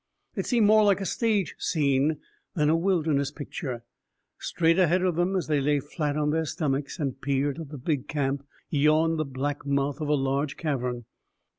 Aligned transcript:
It 0.35 0.47
seemed 0.47 0.65
more 0.65 0.83
like 0.83 0.99
a 0.99 1.05
stage 1.05 1.53
scene 1.59 2.17
than 2.55 2.71
a 2.71 2.75
wilderness 2.75 3.29
picture. 3.29 3.83
Straight 4.39 4.79
ahead 4.79 5.03
of 5.03 5.15
them, 5.15 5.35
as 5.35 5.45
they 5.45 5.61
lay 5.61 5.79
flat 5.79 6.17
on 6.17 6.31
their 6.31 6.45
stomachs 6.45 6.97
and 6.97 7.21
peered 7.21 7.59
at 7.59 7.69
the 7.69 7.77
big 7.77 8.07
camp, 8.07 8.43
yawned 8.71 9.19
the 9.19 9.25
black 9.25 9.63
mouth 9.63 10.01
of 10.01 10.07
a 10.09 10.15
large 10.15 10.57
cavern. 10.57 11.05